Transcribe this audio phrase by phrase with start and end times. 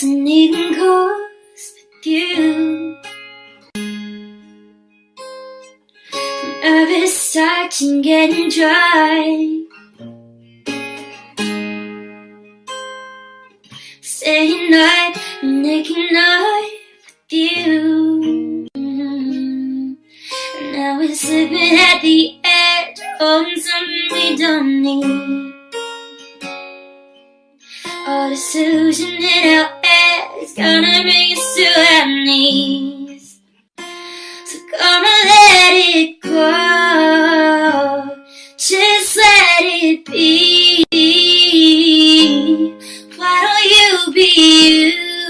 [0.00, 1.74] doesn't even cost
[2.06, 2.96] you.
[6.62, 9.62] Nervous starch and getting dry.
[14.00, 18.66] Staying night and making night with you.
[20.72, 25.52] Now we're slipping at the edge of something we don't need.
[28.06, 29.79] All the solution in our
[30.60, 33.40] gonna bring us to our knees.
[34.44, 36.50] So come and let it go,
[38.58, 40.84] just let it be.
[43.16, 44.28] Why don't you be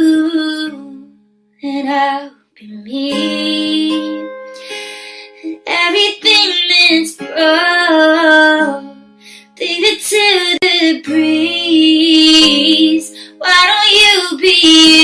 [0.00, 1.14] you,
[1.62, 3.12] and I'll be me?
[5.44, 8.82] And everything that's broke,
[9.60, 10.24] leave it to
[10.60, 13.06] the breeze.
[13.38, 14.99] Why don't you be you?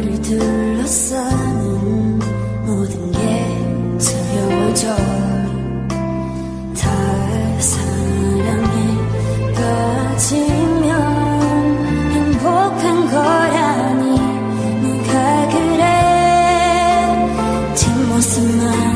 [0.00, 2.18] 나를 둘러싸는
[2.64, 3.18] 모든 게
[3.98, 4.96] 두려워져.
[6.74, 6.88] 다
[7.58, 8.74] 사랑에
[9.54, 10.94] 빠지면
[12.12, 14.16] 행복한 거라니.
[14.80, 15.84] 누가 그래?
[17.74, 18.89] 뒷모습만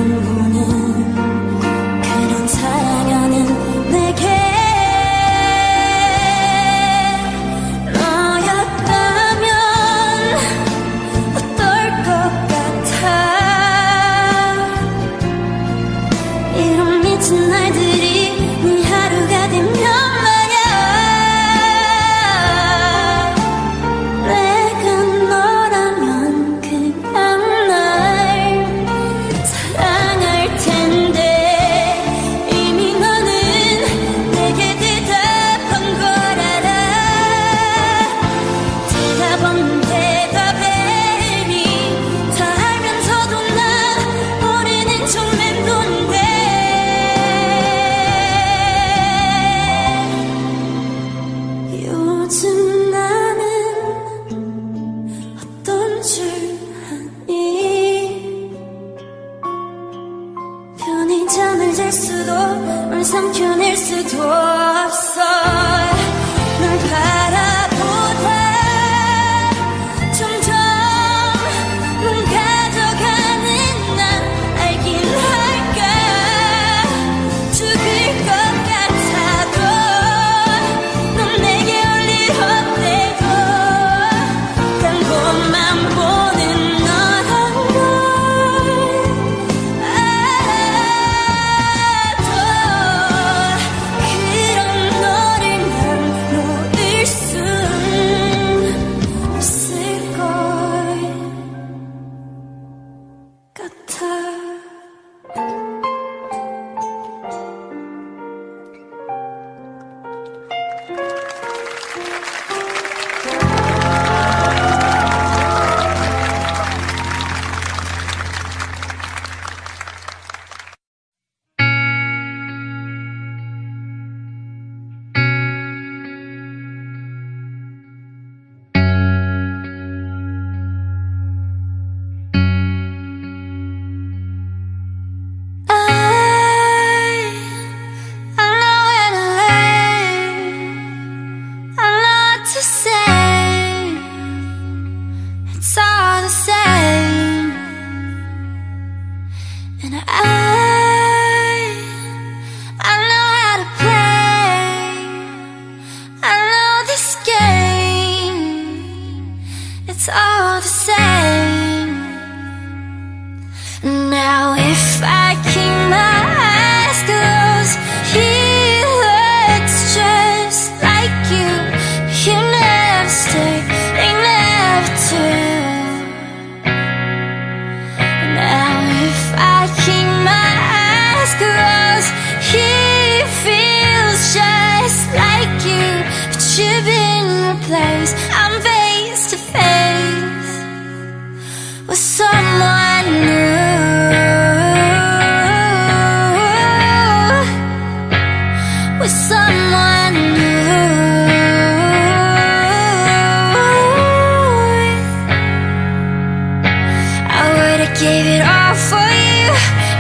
[208.05, 209.49] gave it all for you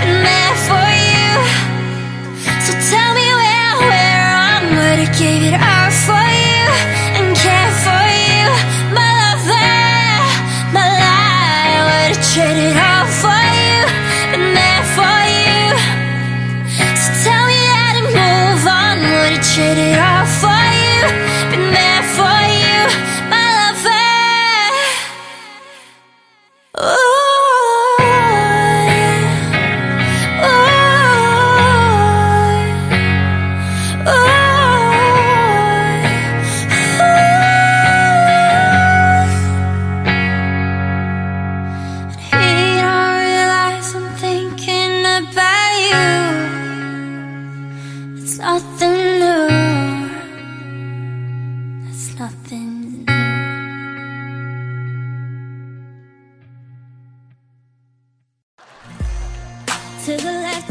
[0.04, 1.32] and that for you.
[2.66, 3.72] So tell me where,
[5.00, 5.83] I gave it all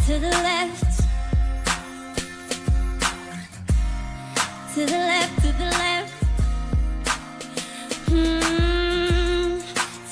[0.06, 1.00] to the left,
[4.74, 6.14] to the left, to the left,
[8.10, 9.60] hmm,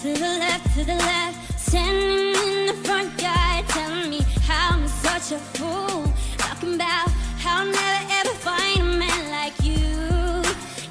[0.02, 1.60] to the left, to the left.
[1.60, 6.06] Standing in the front yard, telling me how I'm such a fool,
[6.38, 9.76] talking about how I'll never ever find a man like you.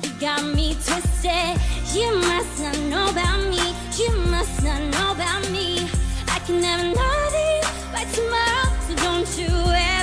[0.02, 1.56] You got me twisted.
[1.94, 3.74] You must not know about me.
[3.96, 5.88] You must not know about me.
[6.28, 7.62] I can never know thee
[7.94, 8.69] by tomorrow.
[9.36, 9.99] You ever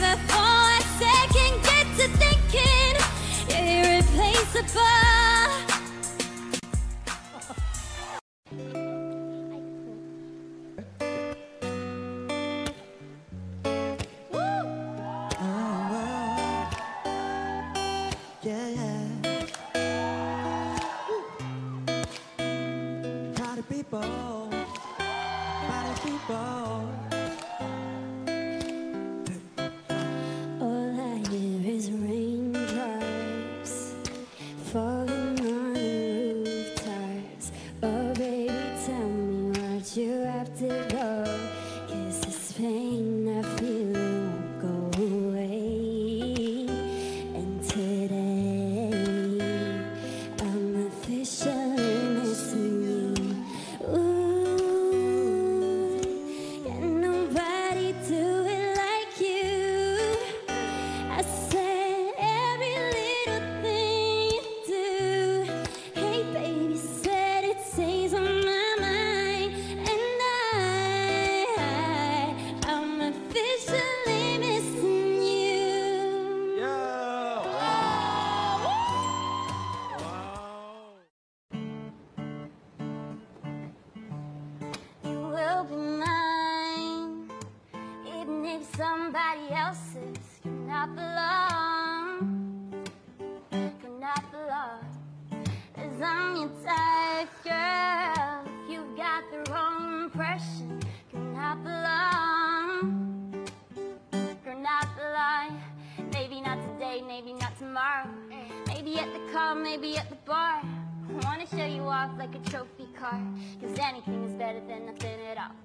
[108.97, 110.59] Maybe at the car, maybe at the bar.
[110.63, 113.21] I wanna show you off like a trophy car.
[113.61, 115.55] Cause anything is better than nothing at all.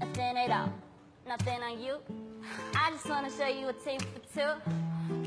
[0.00, 0.72] Nothing at all.
[1.28, 1.98] Nothing on you.
[2.74, 4.72] I just wanna show you a tape for two.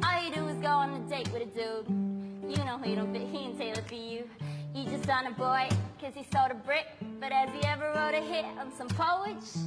[0.04, 2.50] All you do is go on a date with a dude.
[2.50, 4.28] You know he don't fit, he ain't tailored for you.
[4.74, 5.70] You just on a boy,
[6.02, 6.88] cause he sold a brick.
[7.20, 9.60] But has he ever wrote a hit on some poets?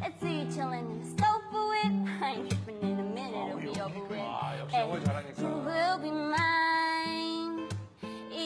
[0.00, 1.92] Let's see you chillin' in the stove for it.
[2.20, 4.18] I ain't tripping in a minute, it'll be over with.
[4.74, 6.61] And you will be mine,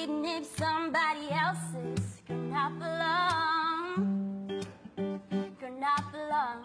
[0.06, 4.62] even if somebody else's could not belong,
[4.96, 6.62] could not belong.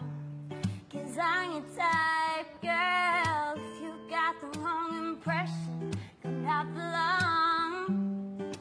[0.92, 3.54] Cause I'm your type, girl.
[3.56, 5.90] If you got the wrong impression,
[6.22, 8.54] could not belong,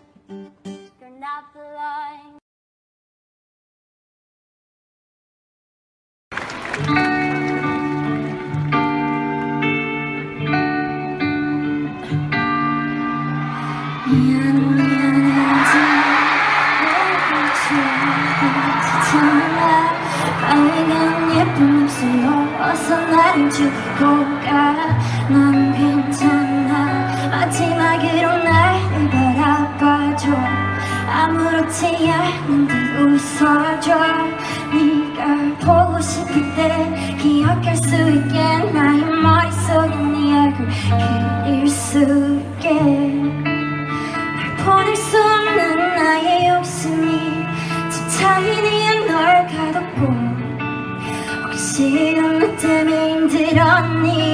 [1.00, 2.39] could not belong.
[23.61, 24.05] 죽고
[24.43, 27.29] 가난 괜찮아.
[27.29, 30.31] 마지막으로 나를 바라봐줘.
[31.07, 33.95] 아무렇지 않은 듯 웃어줘.
[34.73, 40.67] 네가 보고 싶을 때 기억할 수 있게 나의 머릿속에 네 얼굴
[41.45, 42.73] 그릴 수 있게.
[42.73, 47.45] 널 보낼 수 없는 나의 욕심이
[47.91, 50.31] 집착이니 널 가뒀고
[51.43, 52.15] 혹시
[53.81, 54.30] 你。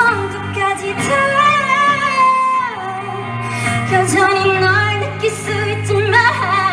[0.00, 1.02] 정도까지 다
[3.92, 6.69] 여전히 널 느낄 수 있지만.